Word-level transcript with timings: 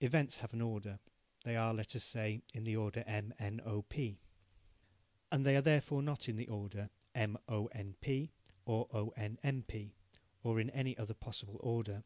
Events 0.00 0.36
have 0.36 0.52
an 0.52 0.60
order. 0.60 0.98
They 1.42 1.56
are, 1.56 1.72
let 1.72 1.96
us 1.96 2.04
say, 2.04 2.42
in 2.52 2.64
the 2.64 2.76
order 2.76 3.02
M, 3.06 3.32
N, 3.38 3.62
O, 3.64 3.80
P. 3.80 4.18
And 5.32 5.42
they 5.46 5.56
are 5.56 5.62
therefore 5.62 6.02
not 6.02 6.28
in 6.28 6.36
the 6.36 6.48
order 6.48 6.90
M, 7.14 7.38
O, 7.48 7.68
N, 7.68 7.94
P, 8.02 8.30
or 8.66 8.88
O, 8.92 9.08
N, 9.16 9.38
M, 9.42 9.62
P, 9.62 9.94
or 10.42 10.60
in 10.60 10.68
any 10.68 10.98
other 10.98 11.14
possible 11.14 11.56
order. 11.62 12.04